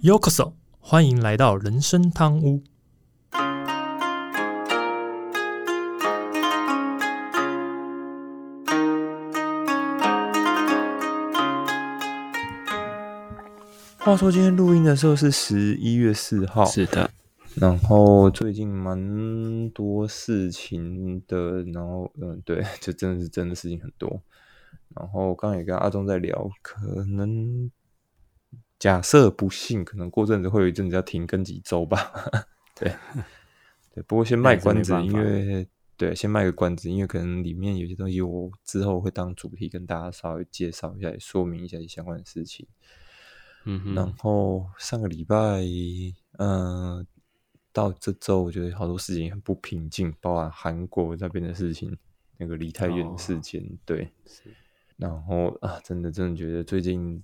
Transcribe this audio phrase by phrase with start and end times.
[0.00, 2.62] Yokoso，欢迎来到人生汤屋。
[13.98, 17.10] 话说今天录音的时候是十一月四号，是的，
[17.56, 24.22] 然后最近蛮多事情的，然后嗯，对， 就真的是真的事情很多。
[24.94, 27.68] 然后刚刚也跟阿忠在聊，可能
[28.78, 32.12] 假设不幸，可能过阵子会有一阵子要停更几周吧。
[32.74, 32.94] 对，
[33.92, 35.66] 对，不过先卖关子，因为
[35.96, 42.66] 对，先卖个关子，因为可能里面有些东西我之后会当主题跟大家稍微介绍一下，也说明一下相关的事情。
[43.64, 45.36] 嗯然后上个礼拜，
[46.38, 47.04] 嗯，
[47.72, 51.94] 到这周，我觉得好多事情很不平静，包含韩国那边的事情，
[52.36, 54.10] 那个梨泰院事件，对，
[54.96, 57.22] 然后啊，真的真的觉得最近，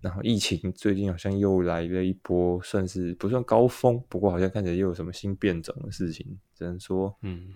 [0.00, 7.54] 然后疫情最近好像又来了一波，算是不算高峰，不过好像看起来又有什么新变种的事情，只能说，嗯，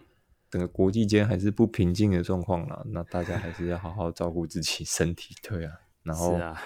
[0.50, 2.82] 整个国际间还是不平静的状况啦。
[2.86, 6.34] 那大家还是要好好照顾自己身体，对啊，然后。
[6.34, 6.60] 啊。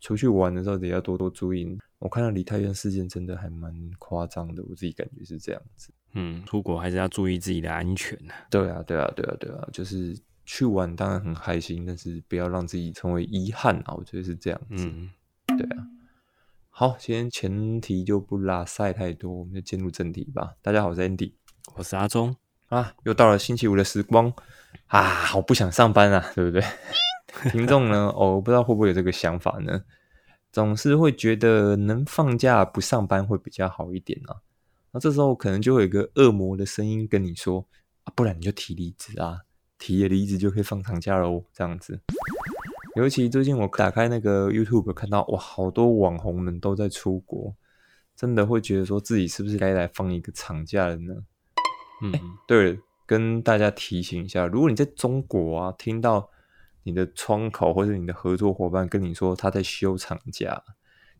[0.00, 1.66] 出去玩的时候也要多多注意。
[1.98, 5.90] 我看到梨泰院事件真的还蛮夸张的，我自己感觉是这样子。
[6.12, 8.34] 嗯，出国还是要注意自己的安全啊。
[8.50, 13.94] 对啊，对啊，对啊，对啊，就是去玩当然很开心，但是不要让自己成为遗憾啊。
[13.94, 14.84] 我觉得是这样子。
[14.84, 15.08] 嗯，
[15.56, 15.86] 对啊。
[16.70, 20.54] 好，今天前提就不拉塞太多，我们就进入正题吧。
[20.60, 21.32] 大家好，我是 Andy，
[21.76, 22.34] 我是阿忠
[22.66, 22.92] 啊。
[23.04, 24.32] 又到了星期五的时光
[24.88, 26.62] 啊，好不想上班啊，对不对？
[27.52, 28.12] 听众呢？
[28.16, 29.84] 哦，不知道会不会有这个想法呢？
[30.50, 34.42] 总是会觉得能放假不上班会比较好一点啊。
[34.92, 37.66] 那这时候可能就会有个恶魔的声音跟你说
[38.04, 39.40] ：“啊，不然你就提离职啊，
[39.78, 42.00] 提了离职就可以放长假喽。”这样子。
[42.96, 47.54] 尤其最近我打开那个 YouTube，看到哇，好多网红们都在出国，
[48.14, 51.14] 真的会觉得说自己是不是该来放一个长假了呢？
[52.02, 52.12] 嗯，
[52.46, 56.30] 对，跟大家提醒一下，如果你在中国啊，听到。
[56.86, 60.62] 你的窗口或者你的合作伙伴跟你说他在休长假，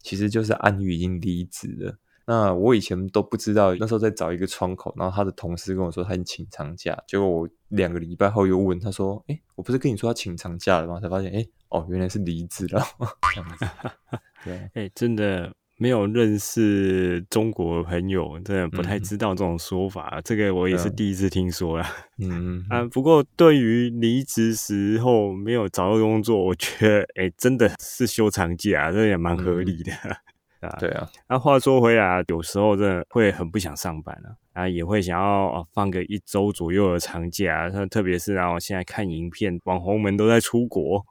[0.03, 1.99] 其实就是暗喻已经离职了。
[2.27, 12.83] 那我以前都不知道，那时候在找一个窗口，然后他的同事跟我说他已经请长假，结果我两个礼拜后又问他说：“哎，我不是跟你说他请长假了吗？”才发现，哎，哦，原来是离职了。
[13.35, 13.67] 这样子，
[14.45, 15.53] 对，哎，真的。
[15.77, 20.21] 没有认识中国朋友，真的不太知道这种说法。
[20.25, 21.85] 这个我也是第一次听说了。
[22.19, 29.91] 嗯啊，不过对于离职时候没有找到工作，我觉得哎，真的是休长假，这也蛮合理的
[30.67, 30.77] 啊。
[30.79, 31.09] 对啊。
[31.29, 37.71] 那话说回来，有时候真的会很不想上班啊，啊，也会想要放个一周左右的长假。
[37.91, 41.05] 特别是然后现在看影片，网红们都在出国。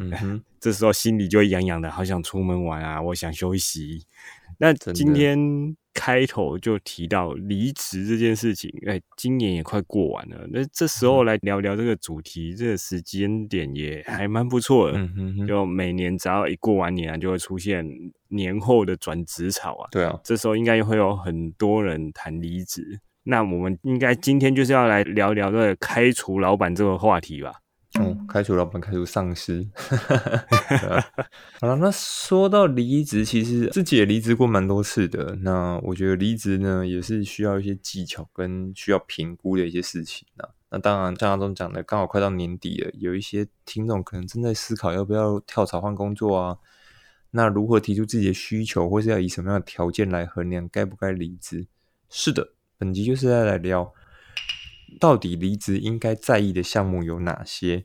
[0.00, 3.02] 嗯哼，这时候心里就痒痒的，好想出门玩啊！
[3.02, 4.06] 我想休息。
[4.56, 5.36] 那今天
[5.96, 14.98] 开头就提到离职这件事情，哎，今年也快过完了，那这时候来聊聊这个主题，这个时间点也还蛮不错的。
[14.98, 17.84] 嗯哼，就每年只要一过完年啊，就会出现
[18.28, 19.88] 年后的转职潮啊。
[19.90, 23.00] 对啊，这时候应该会有很多人谈离职。
[23.24, 27.52] 那我们应该今天就是要来聊聊这个开除老板这个话题吧。
[27.98, 29.66] 哦，开除老板，开除上司。
[31.60, 35.36] 好了，那说到离职，其实自己也离职过蛮多次的。
[35.42, 40.50] 那我觉得离职呢，也是需要一些技巧跟需要评估的一些事情啊。
[40.70, 46.58] 那当然，像阿忠讲的，刚好快到年底了，有一些听众可能正在思考要不要跳槽换工作啊。
[47.30, 51.66] 那如何提出自己的需求，或是要以什么样的条件来衡量该不该离职？
[52.08, 53.92] 是的，本集就是在来聊。
[54.98, 57.84] 到底离职应该在意的项目有哪些？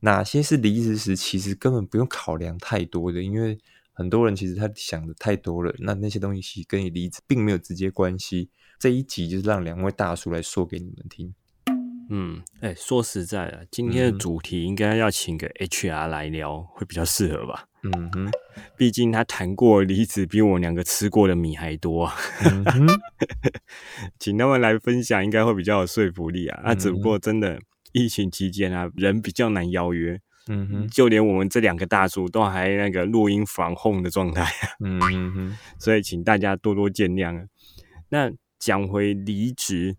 [0.00, 3.22] 哪些是离职时其实根本不用考量太多的？
[3.22, 3.58] 因为
[3.92, 5.74] 很多人其实他想的太多了。
[5.78, 8.48] 那那些东西跟你离职并没有直接关系。
[8.78, 11.34] 这一集就是让两位大叔来说给你们听。
[12.08, 17.66] 嗯，哎，说实在的，今天的主题应该要请个 HR 来聊，会比较适合吧？
[17.82, 18.30] 嗯哼，
[18.76, 22.10] 毕竟他谈过离子，比我两个吃过的米还多。
[22.44, 22.86] 嗯哼，
[24.18, 26.60] 请他们来分享，应该会比较有说服力啊。
[26.64, 27.58] 那只不过真的
[27.92, 30.20] 疫情期间啊，人比较难邀约。
[30.48, 34.46] 嗯哼，就连我们这两个大叔都还那个录音防控的状态。
[34.84, 37.46] 嗯哼， 所以请大家多多见谅。
[38.08, 39.96] 那讲回离职。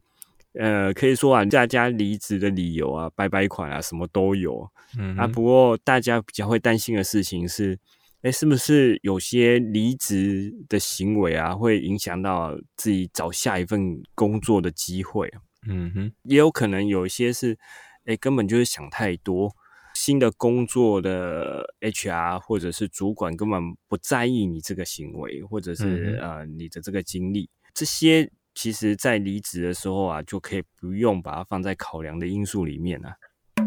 [0.54, 4.70] 呃，可以说啊，大家离职的理由啊，拜拜款啊，什么都有。
[4.98, 7.80] 嗯啊，不过大家比较会担心的事情是，
[8.22, 15.32] 哎，是不是有些离职的行为啊，会影响到自己找下一份工作的机会？
[15.68, 17.58] 嗯哼，也有可能有一些是，
[18.06, 19.56] 哎，根本就是想太多。
[19.94, 33.16] 新的工作的 HR 或者是主管根本不在意你这个行为，或者是呃你的这个经历，这些其实在离职的时候啊，就可以不用把它放在考量的因素里面啊。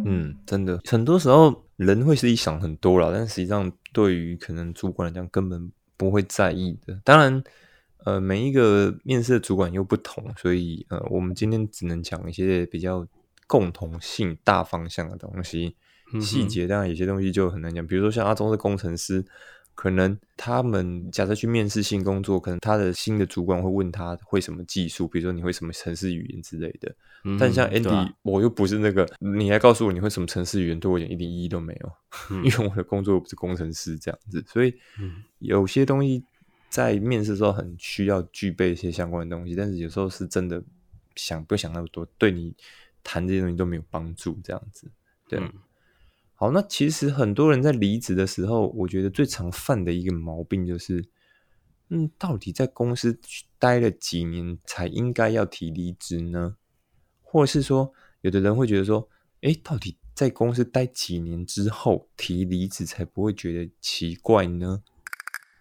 [0.05, 7.01] 嗯，真的，很多时候人会自己想很多了，但实际上对于可能主管来讲，根本不会在意的。
[7.05, 7.43] 当然，
[8.05, 13.07] 呃，每一个面试的主管又不同，所以呃，我们今天只能讲一些比较
[13.47, 15.77] 共同性、大方向的东西，
[16.21, 17.87] 细节当然有些东西就很难讲。
[17.87, 19.25] 比如说像阿忠是工程师。
[19.75, 26.95] 可能他们假设去面试新工作，可能他的新的主管会问他会什么技术，比如说你会什么城市语言之类的。
[27.39, 31.93] 但像 Andy，我又不是那个，你还告诉我你会什么城市语言，对我一点一点意义都没有，
[32.45, 34.45] 因为我的工作又不是工程师这样子。
[34.47, 34.75] 所以
[35.39, 36.23] 有些东西
[36.69, 40.63] 在面试的时候很需要具备一些相关的东西，但是有时候是真的
[41.17, 42.55] 想不想那么多，对你
[43.03, 44.91] 谈这些东西都没有帮助这样子。
[45.29, 45.41] 对。
[46.45, 51.03] 好，那其实很多人在离职的时候，我觉得最常犯的一个毛病就是，
[51.89, 53.19] 嗯，到底在公司
[53.59, 56.57] 待了几年才应该要提离职呢？
[57.23, 59.09] 或者是说，有的人会觉得说，
[59.41, 64.83] 哎，到底在公司待几年之后提离职才不会觉得奇怪呢？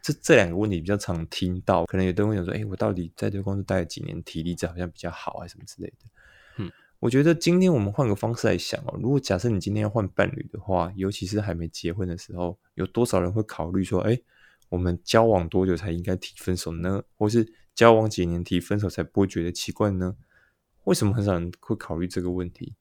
[0.02, 6.10] 这这两个问题比较常听到，可能有的人会想说，哎，我到底在这个公司待了几年提离职好像比较好，还是什么之类的？
[7.04, 14.18] 我觉得今天我们换个方式来想哦，如果假设你今天要换伴侣的话，尤其是还没结婚的时候，有多少人会考虑说，哎，
[14.70, 17.04] 我们交往多久才应该提分手呢？
[17.18, 17.46] 或是
[17.76, 20.16] 交往几年提分手才不会觉得奇怪呢？
[20.86, 22.74] 为什么很少人会考虑这个问题，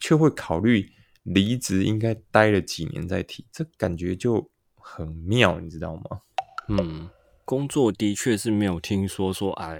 [0.00, 0.90] 却会考虑
[1.22, 3.46] 离职应该待了几年再提？
[3.52, 6.20] 这感觉就很妙，你知道吗？
[6.66, 7.08] 嗯。
[7.50, 9.74] 工作的确是没有听说说啊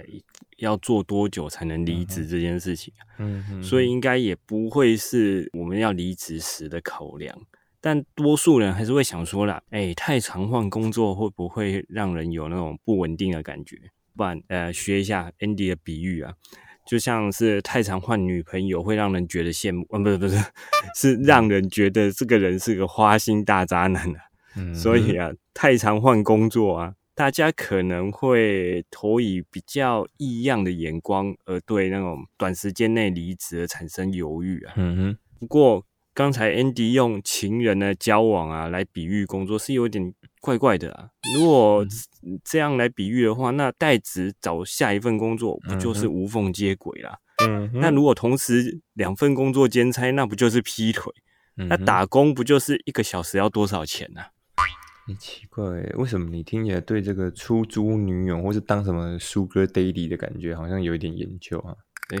[0.57, 7.33] 要做多久才能离职这件事情，嗯，所以应该也不会是我们要离职时的考量。
[7.79, 13.77] 但多数人还是会想说啦，哎，太常换工作会不会让人有那种不稳定的感觉？
[14.17, 16.33] 不然，呃，学一下 Andy 的比喻啊，
[16.85, 20.35] 就像是太常换女朋友会让人觉得羡慕，嗯，不是不是，
[20.93, 24.19] 是让人觉得这个人是个花心大渣男啊。
[24.57, 26.95] 嗯所以啊，太常换工作啊。
[27.21, 34.73] 大家可能会投以比较异样的眼光，而对那种短时间内离职而产生犹豫啊。
[34.75, 35.17] 嗯哼。
[35.39, 35.85] 不过
[36.15, 41.09] 刚才 Andy 用情人的交往啊来比喻工作是有点怪怪的啊。
[41.37, 41.85] 如果
[42.43, 47.19] 这样来比喻的话，那代职找下一份工作不就是无缝接轨啦？
[47.45, 47.69] 嗯。
[47.75, 51.13] 那如果同时两份工作兼差，那不就是劈腿？
[51.53, 54.21] 那打工不就是一个小时要多少钱呢？
[55.15, 55.63] 奇怪，
[55.95, 61.75] 为什么你听起来对这个出租女友或是当什么 Sugar Daddy 的感觉好像有一点研究啊？
[62.09, 62.17] 哎，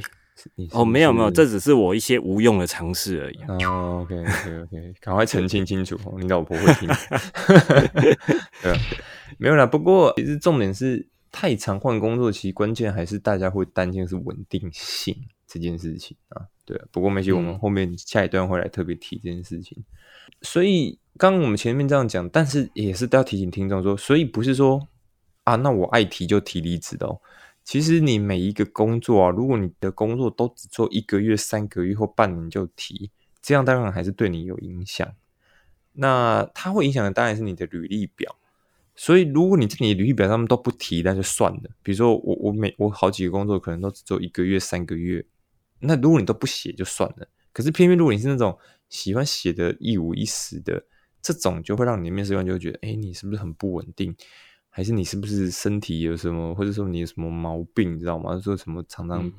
[0.71, 3.39] 哦，没有没有，这只是我一些无用的尝试而已。
[3.65, 6.87] 哦，OK OK OK，赶快澄清清楚哦，你老婆会听。
[8.63, 8.73] 对，
[9.37, 9.65] 没有啦。
[9.65, 15.15] 不过其实重点是太常换工作，其实关键还是大家会担心是稳定性
[15.45, 16.47] 这件事情啊。
[16.65, 19.83] 对，不过没事，我们后面下一段会来特别提这件事情，
[20.41, 20.97] 所以。
[21.17, 24.87] 刚我们前面这样讲，但是也是要提醒听众说，所以不是说
[25.43, 27.19] 啊，那我爱提就提离职的哦。
[27.63, 35.07] 其实你每一个工作啊，如果你的工作都只做一个月、三个月或半年就提，这样当然还是对你有影响。
[35.93, 38.35] 那它会影响的当然是你的履历表。
[38.95, 41.69] 所以如果你在你履历表上面都不提，那就算了。
[41.83, 45.23] 比如说我我每我好几个工作可能都只做一个月、三个月，
[45.79, 47.27] 那如果你都不写就算了。
[47.53, 48.57] 可是偏偏如果你是那种
[48.89, 50.83] 喜欢写的一五一十的。
[51.21, 54.15] 这种就会让你面试官就会觉得，哎，你是不是很不稳定？
[54.73, 58.39] 还是你是不是身体有什么，或者说你有什么毛病，你知道吗？
[58.39, 59.29] 说什么常常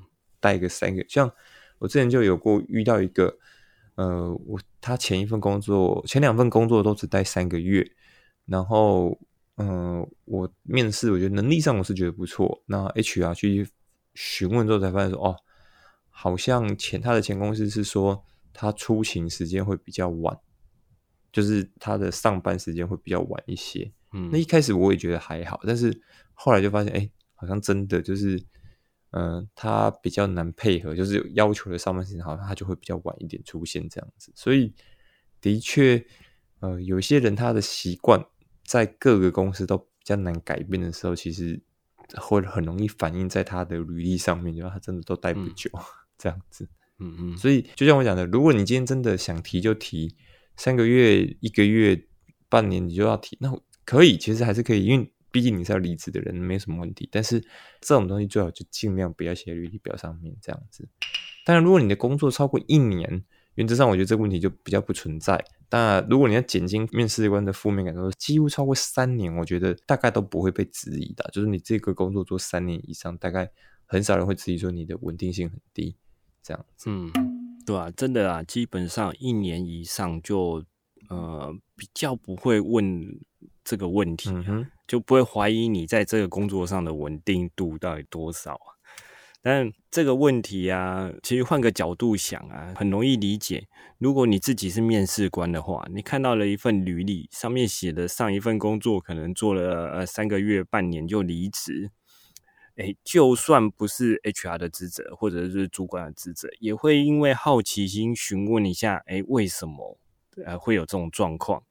[0.40, 1.32] 带个三个，像
[1.78, 3.34] 我之前就有过遇到一个，
[3.94, 7.82] 呃，我他前一份工作，前两份工作都只待三个月，
[8.44, 9.18] 然后，
[9.56, 13.66] 嗯，我面试，我觉得能力上我是觉得不错，那 HR 去
[14.14, 15.36] 询问之后才发现说，哦，
[16.10, 18.22] 好像前他的前公司是说
[18.52, 20.38] 他出勤时间会比较晚。
[21.32, 26.02] 就是他的上班时间会比较晚一些，嗯，那一开始我也觉得还好，但是
[26.34, 28.38] 后来就发现，哎，好像真的就是，
[29.12, 34.30] 嗯，他比较难配合，就是有要求的上班时间，好像他就会比较晚一点出现这样子。
[34.36, 34.74] 所以
[35.40, 36.04] 的确，
[36.60, 38.22] 呃，有些人他的习惯
[38.66, 41.58] 在各个公司都比较难改变的时候，其实
[42.18, 45.70] 会很容易反映在他的履历上面，就他真的都待不久
[46.18, 46.68] 这样子。
[46.98, 50.14] 嗯嗯，所以就像我讲的，如果你今天真的想提就提。
[50.56, 52.06] 三个月、一个月、
[52.48, 53.52] 半年，你就要提，那
[53.84, 57.08] 可以，其实还是可以，因为毕竟你是要离职的人，没什么问题。
[57.10, 57.40] 但是
[57.80, 60.88] 这种东西最好就尽量不要写履历表上面这样子。
[61.44, 65.42] 当然，如果你的工作超过一年，原则上我觉得这个问题就比较不存在。
[65.68, 71.28] 当然，如果你要减轻面试官的负面感受，几乎超过三年，我觉得大概都不会被质疑的。
[71.32, 73.50] 就是你这个工作做三年以上，大概
[73.86, 75.96] 很少人会质疑说你的稳定性很低。
[76.42, 77.10] 这样，嗯，
[77.64, 80.64] 对啊，真的啊，基本上一年以上就
[81.08, 83.20] 呃比较不会问
[83.64, 84.30] 这个问题，
[84.86, 88.68] 就不会怀疑你在这个工作上的稳定度到底多少啊。
[89.44, 93.66] 但这个问题啊，其实换个角度想啊，很容易理解。
[93.98, 101.90] 如果你自己是面试官的话，你看到了一份履历，上面写的上一份工作可能做了呃三个月、半年就离职，
[102.76, 109.98] 哎，就算不是 HR 的职责或者是主管的职责，也会因为好奇心询问一下，哎，为什么
[110.44, 111.62] 呃会有这种状况？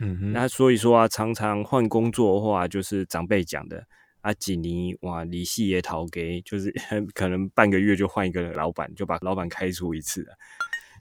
[0.00, 3.86] 嗯哼，那所以说啊，常常换工作的话，就是长辈讲的。
[4.22, 6.72] 啊，几年哇，离系也逃给，就是
[7.12, 10.34] 可能半个月就换一个老板，就把老板开除一次了。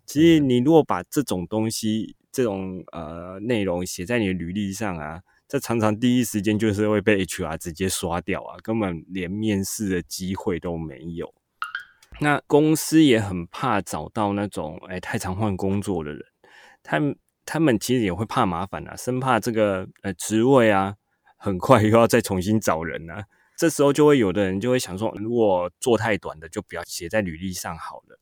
[0.08, 11.34] 其实你如果把这种东西、这种呃内容写在你的履历上啊，这常常第一时间就是会被 HR 直接刷掉啊，根本连面试的机会都没有。
[12.22, 16.24] 那公司也很怕找到那种哎太常换工作的人，
[16.82, 20.96] 他们他们其实也会怕麻烦啊，生怕这个呃职位啊。
[21.36, 23.16] 很快又要再重新找人呢，
[23.58, 28.18] 这时候就会有的人就会想说，如果做太短的就不要写在履历上好了。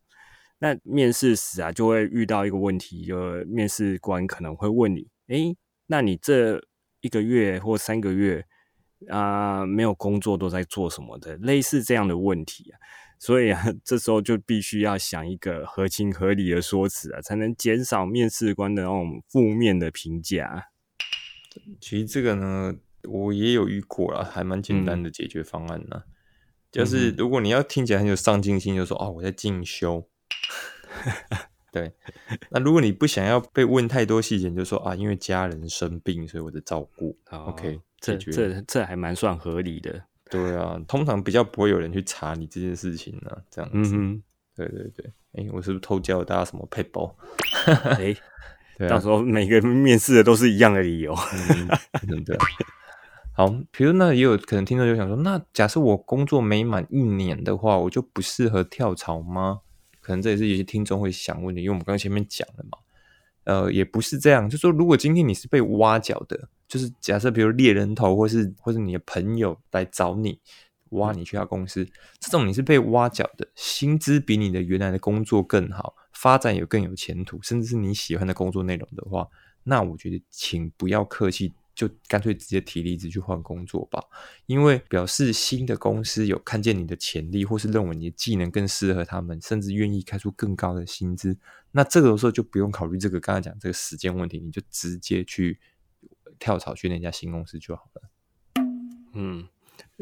[0.58, 5.56] 那面试时啊，就会遇到一个问题，就面试官可能会问你，诶，
[5.88, 6.64] 那你这
[7.02, 8.46] 一个月或三个月
[9.10, 11.36] 啊，没有工作都在做什么的？
[11.38, 12.80] 类似这样的问题啊，
[13.18, 20.70] 所以啊，这时候就必须要想一个合情合理的说辞啊，才能减少面试官的那种负面的评价。
[21.80, 22.76] 其实这个呢。
[23.08, 26.04] 我也有遇过了，还蛮简单的解决方案呢。
[26.70, 30.06] 就是如果你要听起来很有上进心，就说哦我在进修。
[31.72, 31.92] 对，
[32.50, 37.18] 那如果你不想要被问太多细节，就说啊因为家人生病，所以我在照顾。
[37.30, 40.02] OK，这这这还蛮算合理的。
[40.30, 43.38] 对啊，通常比较不会有人去查你这件事情呢。
[43.50, 43.96] 这样子，
[44.56, 45.12] 对对对。
[45.34, 47.16] 哎，我是不是偷教大家什么配包？
[47.66, 48.16] 哎，
[48.88, 51.16] 到时候每个面试的都是一样的理由。
[52.08, 52.38] 真的。
[53.34, 59.62] 好，比如那也有可能听众就想说，那假设我工作没满一年的话，我就不适合跳槽吗？
[60.10, 62.80] 可能这也是有些听众会想问的，因为我们刚刚前面讲了嘛，
[63.44, 70.40] 呃，也不是这样，就说如果今天你是被挖角的，就是假设比如猎人头，或是或是你的朋友来找你
[70.90, 71.86] 挖你去他公司，
[72.20, 79.28] 这种你是被挖角的，薪资比你的原来的工作更好，发展也更有前途，甚至是你喜欢的工作内容的话，
[79.64, 81.54] 那我觉得请不要客气。
[81.80, 84.04] 就干脆直接提离职去换工作吧，
[84.48, 91.38] 因为表示新的公司有看见你的潜力，或是认为你的技能更适合他们，甚至愿意开出更高的薪资。
[91.72, 95.58] 那这个时候就不用考虑这个刚才讲这个时间问题，你就直接去
[96.38, 98.10] 跳槽去那家新公司就好了。
[99.14, 99.48] 嗯。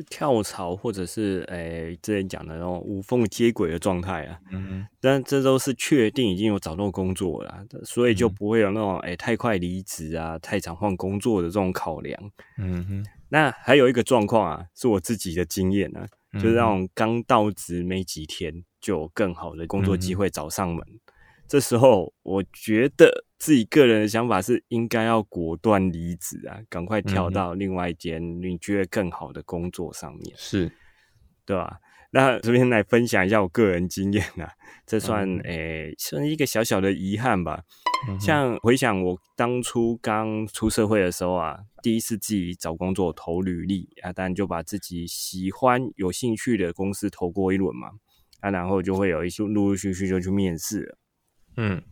[0.10, 12.31] 跳槽或者是诶之前讲的那种无缝接轨的状态啊，嗯，但这都是确定已经有找到工作了，所以就不会有那种诶太快离职啊、太常换工作的这种考量。
[12.57, 20.86] 嗯哼，那还有一个状况啊，是我自己的经验呢，就是那种刚到职没几天就有更好的工作机会找上门。
[21.48, 30.72] 这时候，我觉得自己个人的想法是，应该要果断离职啊，赶快跳到另外一间你觉得更好的工作上面，是，
[31.46, 31.79] 对吧？
[32.12, 34.50] 那这边来分享一下我个人经验啊，
[34.86, 37.63] 这算诶，算一个小小的遗憾吧。
[38.20, 47.89] 像回想我当初刚出社会的时候啊，第一次自己找工作投履历啊，当然就把自己喜欢、有兴趣的公司投过一轮嘛，
[48.39, 50.98] 啊，然后就会有一些陆陆续续就去面试了。
[51.58, 51.84] 嗯，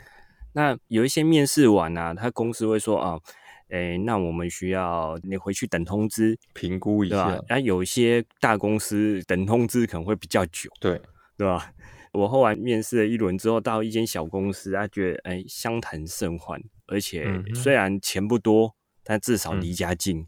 [0.55, 3.19] 那有一些面试完啊，他公司会说啊，
[3.67, 7.38] 诶，那我们需要你回去等通知评估一下。
[7.50, 11.01] 啊，有一些大公司等通知可能会比较久，对
[11.38, 11.74] 对吧？
[12.13, 16.57] 我后来面试了一轮之后，到一间小公司，他觉得诶相谈甚欢，
[16.88, 20.25] 而且虽然钱不多，但至少离家近，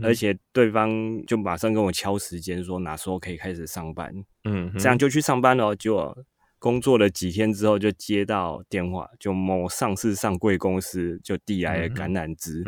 [0.00, 0.88] 而且对方
[1.26, 4.14] 就马上跟我敲时间，说哪时候可以开始上班，
[4.44, 6.16] 嗯，这样就去上班了，就。
[6.66, 12.64] 工作了几天之后，就接到电话，就某上市上柜公司就递来了橄榄枝，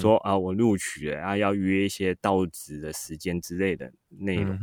[0.00, 4.56] 说啊，我录取了，啊，要约一些到职的时间之类的内容。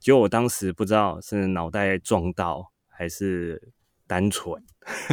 [0.00, 3.70] 结果我当时不知道是脑袋撞到还是
[4.04, 4.60] 单纯，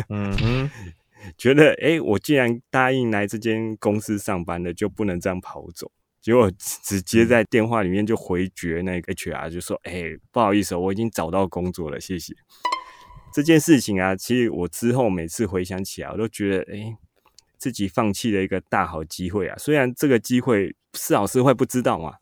[0.09, 0.71] 嗯哼，
[1.37, 5.91] 觉得哎，我既然答应来这间公司上班了，就不能这样跑走。
[6.21, 12.33] 结果直接在电话里面就回绝那个 HR，就说：“哎，不好意思，我已经找到工作了，谢谢。”
[13.35, 16.97] 这件事情啊，其实我之后每次回想起来，我都觉得，哎，
[17.57, 19.57] 自己放弃了一个大好机会啊。
[19.57, 22.15] 虽然这个机会是好是坏不知道嘛，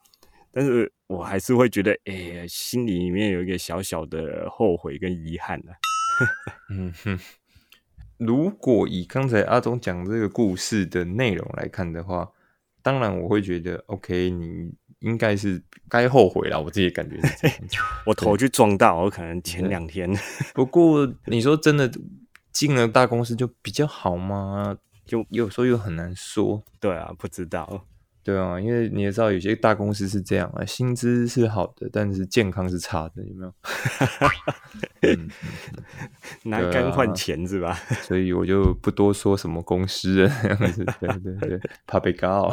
[0.51, 5.71] 但是我还是会觉得，哎，心里面有一个小小的后悔跟遗憾呢。
[6.71, 7.19] 嗯哼，
[8.17, 12.27] 如果以刚才阿忠讲这个故事的内容来看的话，
[12.81, 16.59] 当然我会觉得，OK，你应该是该后悔了。
[16.59, 20.11] 我自己感觉是这样， 我头去撞到，我可能前两天。
[20.55, 21.89] 不过你说真的
[22.51, 24.77] 进了大公司就比较好吗？
[25.05, 26.63] 就有时候又很难说。
[26.79, 27.85] 对啊，不知道。
[28.23, 33.53] 对啊，因为你也知道，有些大公司是这样啊，薪资是好的，但是健康是差的，有没有？
[36.49, 37.77] 拿肝换钱是吧？
[38.01, 42.49] 所以我就不多说什么公司这样子，对对对，怕被告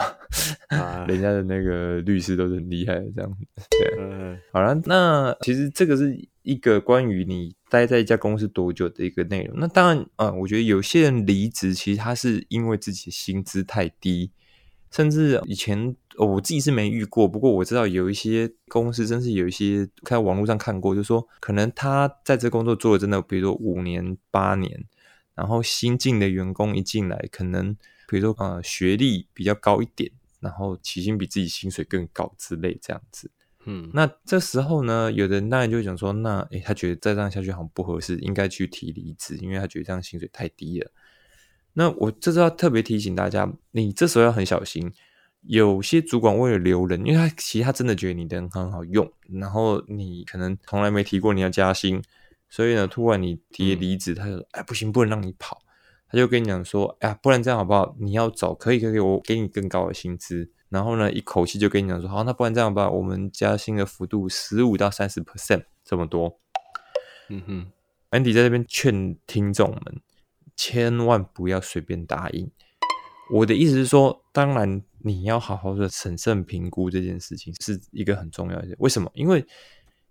[0.71, 3.39] 啊，人家的那个律师都是很厉害的这样子。
[3.71, 9.57] 对，好了，那其实这个是一个关于你待在一家公司多久的一个内容。
[9.61, 14.33] 那当然啊，我觉得有些人离职，其实他是因为自己薪资太低。
[14.91, 24.85] 甚至以前我自己是没遇过，不过我知道有一些公司，真是有一些看网络上看过，就说可能他在这工作做了真的，比如说五年、八年，
[25.35, 27.77] 然后新进的员工一进来，可能
[28.09, 33.31] 比如说呃学历比较高一点，然后起薪比自己薪水更高之类这样子。
[33.67, 40.91] 嗯，那这时候呢，有的人当然就会讲说，那诶他觉得再这样下去好像不合适，应该去提离职，因为他觉得这样薪水太低了。
[41.73, 44.93] 那我这是要特别提醒大家，你这时候要很小心。
[45.43, 49.11] 有些主管为了留人，因为他其实他真的觉得你的人很好用，
[49.41, 52.03] 然后你可能从来没提过你要加薪，
[52.51, 55.63] 所以呢，突然你提离职，他就说：“哎，不行，不能让你跑。”
[56.13, 57.97] 他就跟你讲说：“哎呀，不然这样好不好？
[57.99, 66.39] 你要走可以，可以，我给你更高的薪资。”然后呢，一口气就跟你讲说：“好，那不然这样吧，我们加薪的幅度十五到三十 percent 这么多。”
[67.31, 67.67] 嗯哼
[68.11, 70.01] ，Andy 在这边劝听众们。
[70.63, 72.51] 千万不要随便答应。
[73.33, 78.77] 我的意思是说，当然你要好好的审慎评估这件事情，是一个很重要的。
[78.79, 79.11] 为什么？
[79.15, 79.43] 因为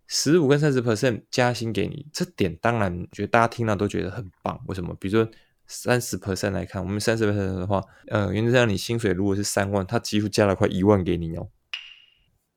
[0.08, 4.60] 十五跟三十 percent 加薪给你，这点当然觉得大家听到都觉得很棒。
[4.66, 4.92] 为什么？
[5.00, 5.32] 比如说
[5.68, 11.48] 三十 percent 来看，我们三十 percent 的话，呃，原则上你薪水如果是三万，他几乎加了快一万给你哦，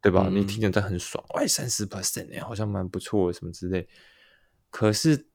[0.01, 0.31] 对吧？
[0.33, 3.87] 你听着他很爽，哎，三十 percent 哎，好像蛮不错什么之类。
[4.71, 5.27] 可是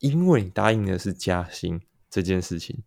[0.00, 1.80] 因为你答应的是加薪。
[2.10, 2.82] 这件事情，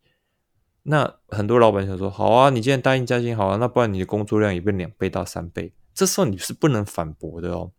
[0.84, 7.72] 那很多老板想说：“好啊，你既然答应加薪，好啊，那不然你的工作量也变两倍到三倍。”这时候你是不能反驳的哦，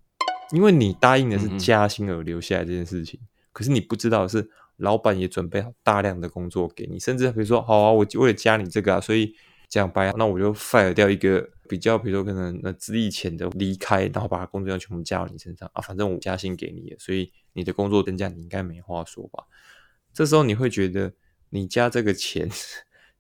[0.52, 3.20] 因为你答应的是加薪而留下来这件事情。
[3.52, 9.34] 可是你不知道是老板也准备好大量的工作给你，甚至比如说：“好啊，我为了加你这个啊，所以
[9.68, 19.44] 讲白，那我就 fire 掉一个比较，比如说可能那资历浅的离开，然后把工作量全部加到你身上啊，反正我加薪给你，所以你的工作增加，你应该没话说吧？”
[20.14, 21.12] 这时候你会觉得。
[21.54, 22.50] 你加这个钱，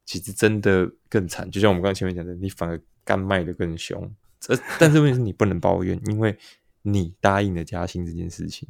[0.04, 1.48] 其实真的更惨。
[1.48, 4.12] 就像我们刚刚前面讲的，你反而干卖的更凶。
[4.40, 6.36] 这但是问题是你不能抱怨，因为
[6.82, 8.68] 你答应了加薪这件事情。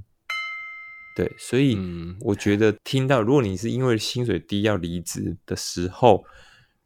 [1.17, 1.79] 对，所以
[2.21, 6.27] 我觉得听到如果你是因为薪水低要离职的时候，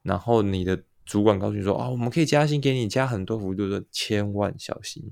[0.02, 5.10] 然后你的主管告诉你说：“哦，我们可以加薪给你，加很多幅度的，千万小心，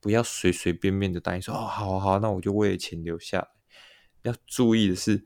[0.00, 3.48] 不要随随便便的答应说哦，好好，那我就为了钱留下来。
[4.22, 5.24] 要注意的是。”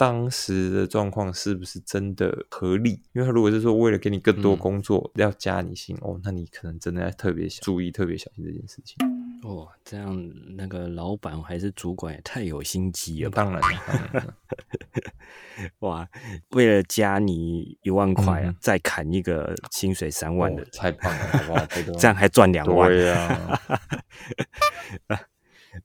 [0.00, 3.02] 当时的状况是不是真的合理？
[3.12, 8.96] 因为他如果是说为了给你更多工作要加你薪哦，那你可能真的要特别注意、特别小心这件事情。
[9.42, 10.18] 哦，这样
[10.56, 13.30] 那个老板还是主管也太有心机了。
[13.30, 14.34] 当然了，
[15.80, 16.08] 哇，
[16.52, 21.66] 为了加你一万块啊，再砍一个薪水三万的，太棒了，好不好？
[22.00, 23.60] 这样还赚两万呀。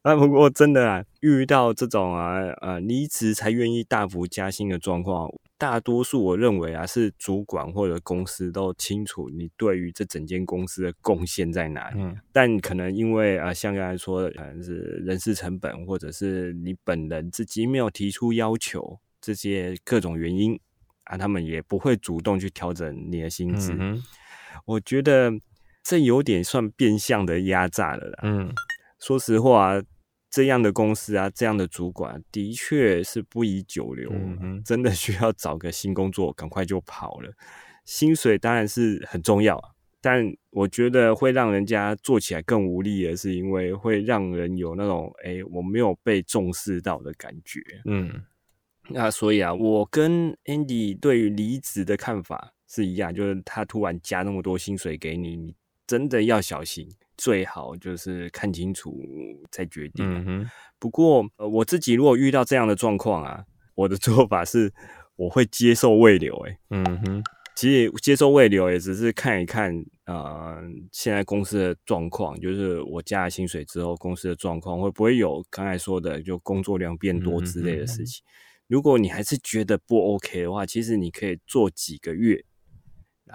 [0.03, 11.99] 那不过真的啊，遇到这种啊呃离职才愿意大幅加薪的状况，大多数我认为啊是主管或者公司都清楚你对于这整间公司的贡献在哪里，
[12.31, 20.59] 但可能因为啊像刚才说可能是人事成本，或者是你本人自己没有提出要求，这些各种原因
[21.03, 23.77] 啊，他们也不会主动去调整你的薪资。
[24.65, 25.31] 我觉得
[25.83, 28.19] 这有点算变相的压榨了啦。
[28.23, 28.51] 嗯。
[29.05, 29.79] 说实话，
[30.31, 34.11] 这样的公司啊，这样的主管的确是不宜久留，
[34.65, 37.31] 真的需要找个新工作，赶快就跑了。
[37.85, 39.61] 薪水当然是很重要，
[40.01, 47.61] 但我觉得会让人家做起来更无力的是，因为会让人有那种哎，我没有被重视到的感觉。
[47.85, 48.23] 嗯，
[48.89, 55.55] 那所以啊，我跟 Andy 对于离职的看法是一样，就是他突然加那么多薪水给你，你。
[55.87, 58.99] 真的要小心，最好就是看清楚
[59.51, 60.47] 再决定。
[60.79, 63.45] 不过呃，我自己如果遇到这样的状况啊，
[63.75, 64.71] 我的做法是
[65.15, 66.35] 我会接受未留。
[66.47, 67.23] 哎，嗯哼，
[67.55, 70.57] 其实接受未留也只是看一看啊，
[70.91, 78.23] 现在公司的状况，就是我加了薪水之后，公司的状况会不会有刚才说的就工作量变多之类的事情。
[78.67, 82.43] 如果你还是觉得不 OK 的话，其实你可以做几个月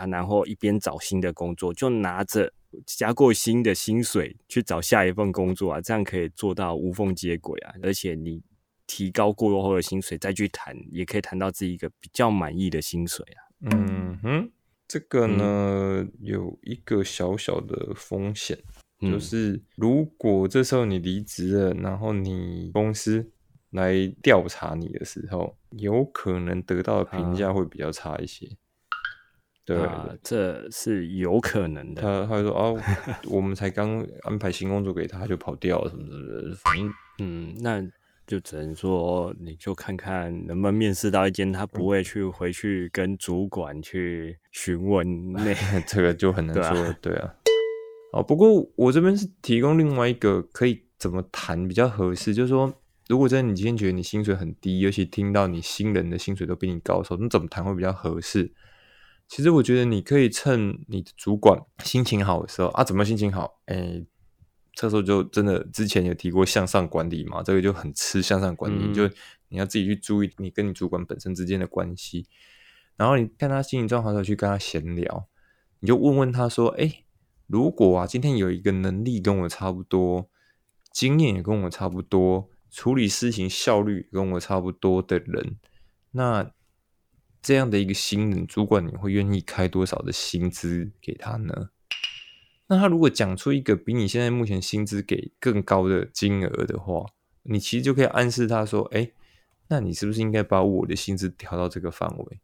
[0.00, 2.52] 啊，然后一边找新的工作，就拿着
[2.86, 7.74] 加过薪的薪水去找下一份工作啊，这样可以做到无缝接轨啊。
[7.82, 8.42] 而且你
[8.86, 13.40] 提高过后的薪水再去谈，也可以谈到自己一个比较满意的薪水啊。
[13.72, 14.50] 嗯哼，
[14.88, 18.58] 这个呢有一个小小的风险，
[19.00, 23.30] 就是如果这时候你离职了，然后你公司。
[23.72, 28.44] 来调查你的时候，有可能得到的评价会比较差一些。
[29.76, 32.02] 对啊，这是有可能的。
[32.02, 32.74] 他他说：“啊，
[33.30, 37.80] 我们才刚安排新工作给他，就跑掉了什么的。”反正，嗯，那
[38.26, 45.32] 就只能说，你就看看能不能面试到一间他不会去回去跟主管去询问。
[45.32, 45.54] 那
[45.86, 46.94] 这个就很难说。
[47.00, 47.34] 对啊。
[48.12, 52.72] 哦，不过我这边是提供另外一个可以怎么谈比较合适，就是说。
[53.08, 58.52] 如果真的你今天觉得你薪水很低，尤其听到你新人的薪水都比你高的时候，你怎么谈会比较合适？
[59.30, 63.60] 其实我觉得你可以趁你的主管心情好的时候啊，怎么心情好？
[63.66, 64.04] 哎，
[64.74, 69.08] 这时候就真的之前有提过向上管理嘛，这个就很吃向上管理，就
[69.48, 72.26] 你要自己去注意你跟你主管本身之间的关系，
[72.96, 75.28] 然后你看他心情状况的时候去跟他闲聊，
[75.78, 77.04] 你就问问他说：哎，
[77.46, 80.28] 如果啊今天有一个能力跟我差不多，
[80.92, 82.50] 经验也跟我差不多。
[82.72, 85.56] 处理事情效率跟我差不多的人，
[86.12, 86.52] 那
[87.42, 91.70] 这样的一个新人主管，你会愿意开多少的薪资给他呢？
[92.66, 97.04] 那他如果讲出一个比你现在目前薪资给更高的金额的话，
[97.42, 99.10] 你其实就可以暗示他说：“哎，
[99.68, 102.40] 那你是不是应该把我的薪资调到这个范围？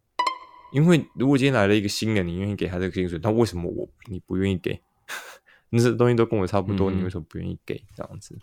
[0.73, 4.81] 因为如果今天来了一个新人，你愿意给他这个薪水，那为什么我你不愿意给？
[5.69, 7.81] 那这东西都跟我差不多，你为什么不愿意给？
[7.95, 8.37] 这样子？”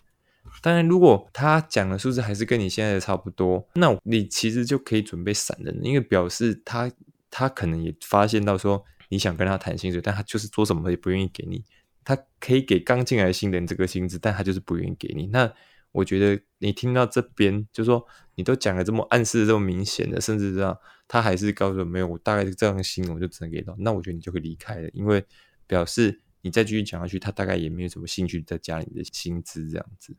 [0.61, 6.91] 当然，如果他讲的数字还是跟你现在的差不多，那你其实就可以准备闪人，因为表示他
[7.29, 11.63] 他可能也发现到说你想跟他谈薪水，但他就是做什么也不愿意给你。
[12.03, 15.27] 他可以给刚进来新人这个薪资，但他就是不愿意给你。
[15.27, 15.51] 那
[15.91, 18.05] 我觉得你听到这边，就说
[18.35, 20.77] 你都讲了这么暗示这么明显的，甚至这样
[21.07, 23.75] 他还是告诉没有，我大概是这样的薪，我就只能给到。
[23.79, 25.25] 那我觉得你就会离开了，因为
[25.65, 30.15] 表示你再继续讲下去，他大概也没有什么兴趣再加你的薪资这样子。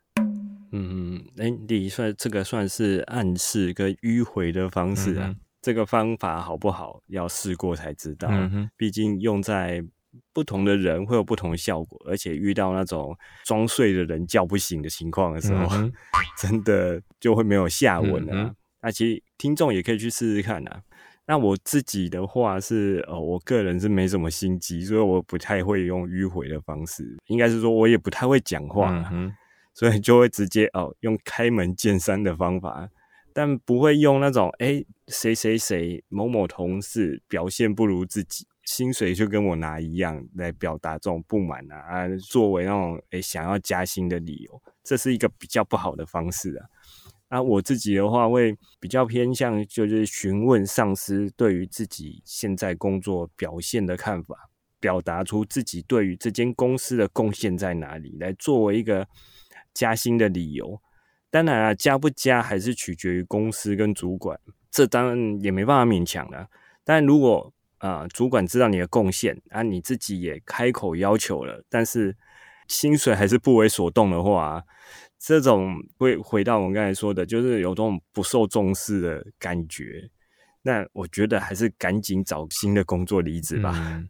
[0.76, 5.34] 嗯，哎，你算这个算是暗示跟迂回的方式啊？
[5.62, 7.00] 这个方法好不好？
[7.08, 8.28] 要试过才知道。
[8.76, 9.82] 毕竟用在
[10.32, 15.90] 不同的人会有不同的效果，而且遇到那种装睡的人叫不醒的情况的时候，
[16.40, 18.54] 真的就会没有下文了。
[18.82, 20.82] 那其实听众也可以去试试看啊。
[21.26, 27.16] 那我自己的话是，呃，我个人是没什么心机，所以我不太会用迂回的方式。
[27.26, 29.10] 应该是说我也不太会讲话。
[29.78, 32.88] 所以就会直接哦用开门见山的方法，
[33.34, 46.66] 但不会用那种哎谁谁谁某某同事表现不如自己，薪水就跟我拿一样来表达这种不满啊啊作为那种哎想要加薪的理由，这是一个比较不好的方式啊。
[47.28, 54.48] 啊我自己的话会比较偏向就是询问上司对于自己现在工作表现的看法，
[54.80, 59.06] 表达出自己对于这间公司的贡献在哪里，来作为一个。
[59.76, 60.80] 加薪的理由，
[61.30, 66.48] 当然啊，加不加还是取决于公司跟主管，这当然也没办法勉强的。
[66.82, 72.16] 但如果啊，主管知道你的贡献啊，你自己也开口要求了，但是
[72.68, 74.64] 薪水还是不为所动的话，
[75.18, 80.08] 这种会回到我们刚才说的，就是有种不受重视的感觉。
[80.62, 84.02] 那我觉得还是赶紧找新的工作离职吧。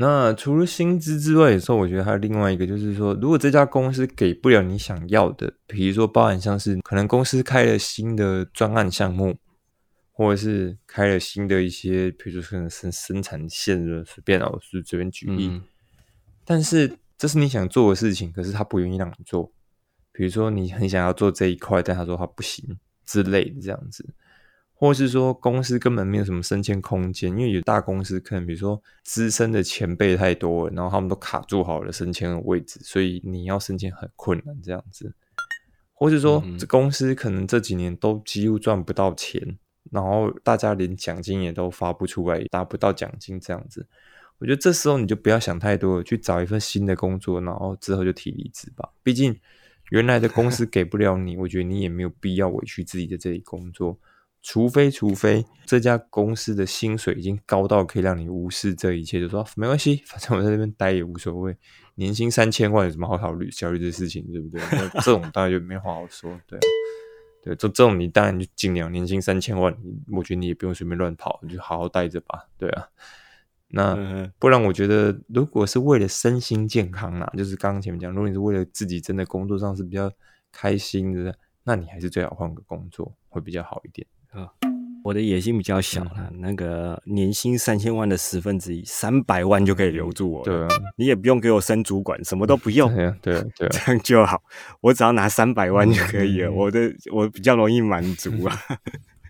[0.00, 9.36] 那除了薪资之外，有时候我觉得还有另外一个，就是说，如果这家公司给不了你想要的，比如说包含像是可能公司开了新的专案项目，
[10.12, 15.60] 或者是开了新的一些，比如说可能生生产线的随便啊，我是随便举例，
[16.44, 19.50] 但是这是你想做的事情，可是他不愿意让你做，
[20.12, 22.64] 比如说你很想要做这一块，但他说他不行
[23.04, 24.08] 之类的这样子。
[24.80, 35.12] 或是说公司根本没有什么升迁空间，因为有大公司可能比如说资深的前辈太多了，然后他们都卡住好了升迁的位置，所以你要升迁很困难这样子。
[35.92, 39.58] 或是说这公司可能这几年都几乎赚不到钱，
[39.90, 43.84] 然后大家连奖金也都发不出来，达不到奖金这样子。
[44.38, 48.88] 我觉得这时候你就不要想太多，去找一份新的工作，然后之后就提离职吧。
[49.02, 49.36] 毕竟
[49.90, 53.98] 原来的公司 给不了你，我觉得你也没有必要委屈自己在这里工作。
[54.42, 61.56] 除非，除非这家公司的薪水已经高到可以让你无视这一切，就说没关系， 反正我在这边待也无所谓。
[61.96, 64.60] 年薪三千万有什么好考虑、焦虑的事情，对不对？
[64.72, 66.58] 那 这种当然就没话好说，对。
[67.40, 69.74] 对，这这种你当然就尽量年薪三千万，
[70.12, 72.48] 我觉得你也不用随便乱跑，你就好好待着吧。
[72.58, 72.88] 对啊，
[73.68, 80.10] 那不然我觉得，如果是为了身心健康啦，就是刚刚前面讲，如果你是为了自己真的工作上是比较
[80.50, 84.50] 开心的，那你还是最好换个工作会比较好一点啊。
[85.04, 90.44] 我的野心比较小了，那个年薪三千万的十分之一，三百万就可以留住我。
[90.44, 92.92] 对啊，你也不用给我升主管，什么都不用。
[92.94, 94.42] 对啊，对啊， 这样就好。
[94.82, 96.52] 我只要拿三百万就可以了。
[96.52, 98.60] 我的我比较容易满足啊。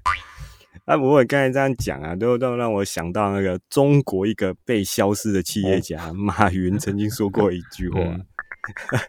[0.87, 8.01] 啊，不过刚才这样讲啊，都都让我想到那个中国一个被消失的企业家马云曾经说过一句话：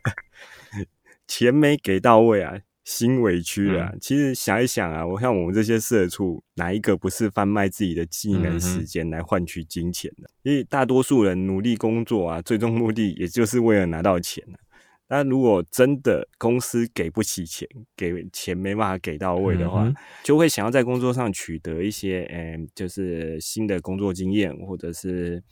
[1.25, 2.59] 钱没给到位啊。
[2.89, 3.95] 心委屈了。
[4.01, 10.27] 其实想一想啊，我看我们这些社畜，哪一个不是贩卖自己的技能、时间来换取金钱的？
[10.41, 14.43] 因为大多数人努力工作啊，最终目的也就是为了拿到钱
[15.07, 19.87] 那如果真的公司给不起钱，给钱没办法给到位的话，
[20.23, 25.43] 就会想要在工作上取得一些，嗯，就是新的工作经验，或者是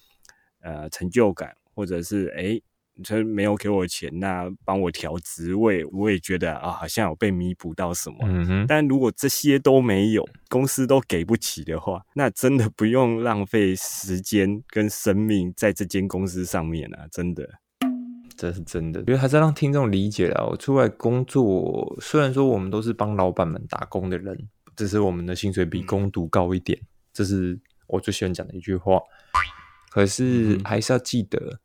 [0.62, 2.60] 呃成就感，或者是哎。
[3.03, 8.17] 他没有给我钱，那帮我调职位，我也觉得啊，好像有被弥补到什么。
[8.23, 8.65] 嗯哼。
[8.67, 17.07] 但如果这些都没有，公司都给不起的话，那真的不用浪费时间跟生命在这间公司上面啊！
[17.12, 17.47] 真的，
[18.36, 18.99] 这是真的。
[19.01, 24.38] 因为还是让听众理解了，我出来工作，虽然说我们都是帮老板们打工的人，
[24.75, 26.79] 只是我们的薪水比工读高一点，
[27.13, 28.99] 这是我最喜欢讲的一句话。
[29.89, 31.60] 可是还是要记得。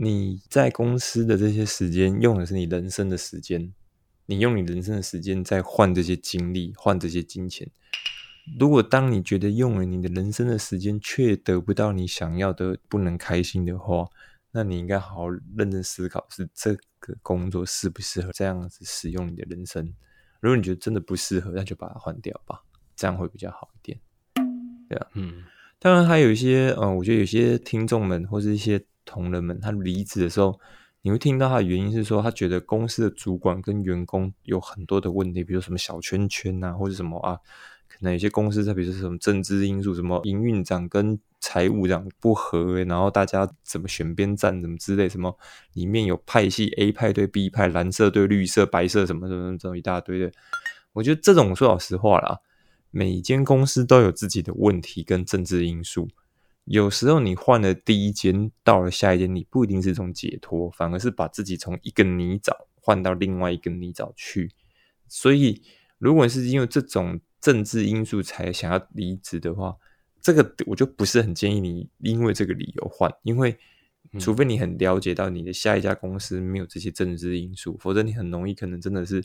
[0.00, 3.74] 你在公司的这些时间用的是你人生的时间，
[4.26, 7.68] 你用你人生的时间在换这些精力，换这些金钱。
[8.60, 14.06] 如果当你觉得用了你的人生的时间却得不到你想要的，不能开心的话，
[14.52, 19.92] 那你应该好好认真思考，是这个工作适不适合这样子使用你的人生。
[20.38, 22.62] 如果你觉得真的不适合，那就把它换掉吧，
[22.94, 23.98] 这样会比较好一点。
[24.88, 25.42] 对啊，嗯，
[25.80, 28.80] 当然还有一些，嗯，我觉得有些听众们或是一些。
[29.08, 30.60] 同仁们，他离职的时候，
[31.02, 37.38] 你会听到他的原因是说，他觉得公司的主管跟员工有很多的问题，比如什么小圈圈啊，或者什么啊，
[37.88, 45.36] 可能有些公司，他比如说什么政治因素，什么营运长跟财务长不合，然后大家怎么选边站，怎么之类，什么
[45.72, 50.30] 里面有派系，A 派对 B 派，蓝色对绿色，白色什么什么这种一大堆的。
[50.92, 52.40] 我觉得这种说老实话啦，
[52.90, 56.08] 每间公司都有自己的问题跟政治因素。
[56.70, 64.50] 有时候你换了第一间，到了下一间，你不一定是一种解脱，反而是把自己从一个泥沼换到另外一个泥沼去。
[65.08, 65.62] 所以，
[65.96, 69.74] 如果是因为这种政治因素才想要离职的话，
[70.20, 73.56] 这个我就不是很建议你因为这个理由换，因为
[74.20, 79.24] 除非你很了解到你的下一家公司没有这些政治因素，否则你很容易可能真的是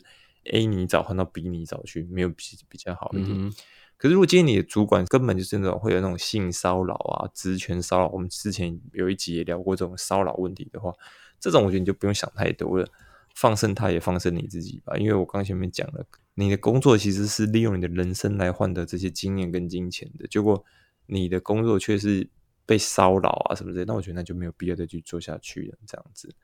[0.50, 2.36] A 泥沼换到 B 泥沼去，没有比
[2.70, 3.52] 比较好一点。
[3.96, 10.92] 可是，如果今天你的主管根本就是那种会有那种性骚扰啊、职权骚扰，我们之前有一集也聊过这种骚扰问题的话，
[11.40, 12.86] 这种我觉得你就不用想太多了，
[13.34, 14.96] 放生他也放生你自己吧。
[14.98, 16.04] 因为我刚前面讲了，
[16.34, 20.62] 你的工作其实是利用你的人生来换得这些经验跟金钱的，结果
[21.06, 22.28] 你的工作却是
[22.66, 25.78] 被骚扰啊什么的，那我觉得那就没有必要再去做下去了。
[25.86, 26.34] 这样子，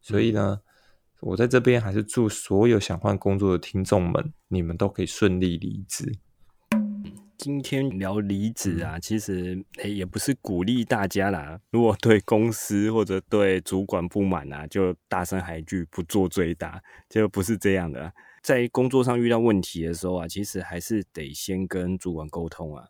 [0.00, 0.60] 所以呢，
[1.20, 6.12] 我在这边还是祝所有想换工作的听众们，你们都可以顺利离职。
[7.38, 11.56] 今天聊离职啊，其实诶也不是鼓励大家啦。
[11.70, 18.12] 如果对公司或者对主管不满啊，就大声喊一句“不做最大”，就不是这样的。
[18.42, 22.84] 在工作上遇到问题的时候啊，其实还是得先跟主管沟通啊。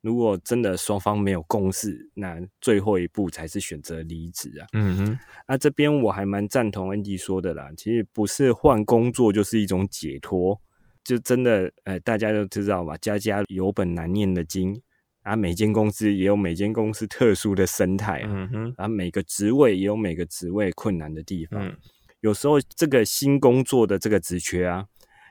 [0.00, 4.66] 如果真的双方没有共识，那最后一步才是选择离职啊。
[4.72, 7.70] 嗯哼，那这边我还蛮赞同 Andy 说的啦。
[7.76, 10.60] 其实不是换工作就是一种解脱。
[11.04, 14.80] 就真的，呃，大家都知道嘛，家家有本难念的经
[15.22, 15.34] 啊。
[15.34, 21.76] 每间公司也有每间公司特殊的生态啊，啊，每个职位也有每个职位困难的地方。
[22.20, 24.86] 有时候这个新工作的这个职缺啊，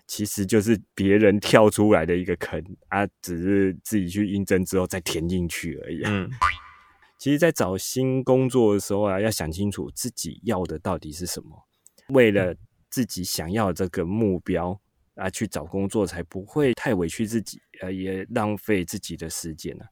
[0.05, 6.01] 其实就是别人跳出来的一个坑啊，只是自己去应征之后再填进去而已。
[6.03, 6.29] 嗯，
[7.17, 11.65] 其实，在找新工作的时候啊，要想清楚自己要的到底是什么，
[12.09, 12.53] 为了
[12.89, 14.77] 自己想要这个目标。
[15.21, 19.85] 啊，去找工作才不会太委屈自己，呃，也浪费自己的时间呢。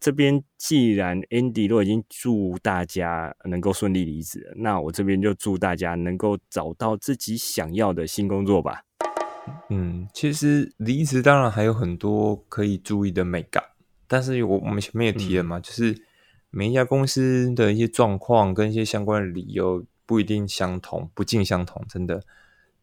[0.00, 8.82] 这边既然 Andy 都已经祝大家能够顺利离职，那我这边就祝大家能够找到自己想要的新工作吧。
[9.70, 13.62] 嗯，其实离职当然还有很多可以注意的美感，
[14.08, 16.02] 但是我我们前面也提了嘛，就是
[16.50, 22.24] 每一家公司的一些状况跟一些相关的理由不一定相同，不尽相同，真的。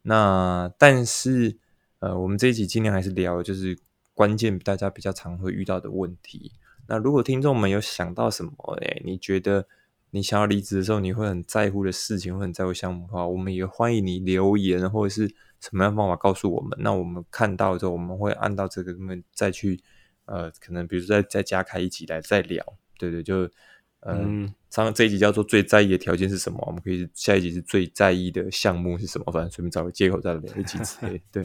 [0.03, 1.57] 那但是
[1.99, 3.77] 呃，我们这一集尽量还是聊，就是
[4.13, 6.51] 关键大家比较常会遇到的问题。
[6.87, 9.67] 那如果听众们有想到什么，哎，你觉得
[10.11, 15.33] 你想要离职的时候，你会很在乎的事情，会很在乎项目的话，我们也欢迎你留言或者是。
[15.61, 16.71] 什么样方法告诉我们？
[16.81, 19.77] 那我们看到之后，我们会按照这个面再去，
[20.23, 22.65] 呃，可能比如说再再加开一集来再聊，
[22.97, 23.45] 对对，就
[23.99, 26.63] 嗯，上这一集叫做最在意的条件是什么？
[26.65, 29.29] 我们可以下一集是最在意的项目是什么？
[29.33, 31.21] 反正随便找个借口再聊一集之类。
[31.29, 31.43] 对，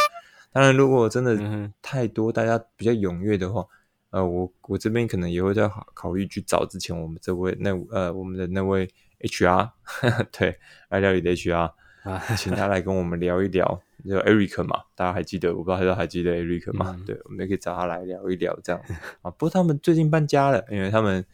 [0.55, 1.37] 当然如果真的
[1.83, 3.67] 太多大家比较踊跃的话，
[4.11, 8.89] 呃，我我这边可能也会在考虑去找之前我们这位那呃我们的那位
[9.19, 9.71] HR，
[10.31, 10.57] 对，
[10.89, 11.73] 爱料理的 HR。
[12.05, 15.49] 啊，请他来跟我们聊一聊，就 Eric 嘛，大家还记得？
[15.57, 17.01] 我不知道大家还记得 Eric 吗？
[17.07, 18.83] 对，我们也可以找他来聊一聊这样
[19.23, 19.31] 啊。
[19.31, 21.25] 不过他们最近搬家了，因为他们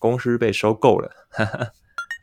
[0.00, 1.08] 公司被收购了。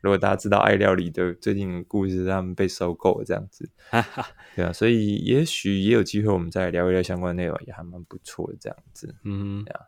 [0.04, 3.70] 如果大家知道爱料理的最近故事，他们被收购了这样子，
[4.54, 9.16] 对啊，所以也许也有机会，我们再聊一聊相关内容，也还蛮不错的这样子。
[9.24, 9.86] 嗯，对啊。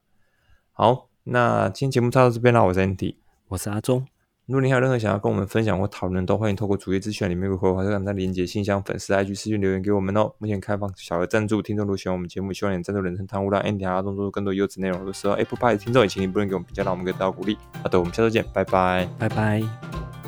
[0.72, 3.18] 好，那今天节目到这边了，我是 Andy，
[3.50, 4.08] 我是阿忠。
[4.48, 10.32] 如果你还有任何想要跟我们分享或讨论，都欢迎透过主页资讯里面有回复，或者在连接信箱、粉丝 IG 私讯留言给我们哦。
[10.38, 17.58] 目前开放小额赞助，听众如果喜欢我们节目，希望你赞助人生贪污让 Andy 阿东做出更多优质内容的时候，Apple Pie 的听众也请你不能给我们评价，让我们给到鼓励。
[17.82, 20.25] 好的，我们下周见，拜拜，拜拜。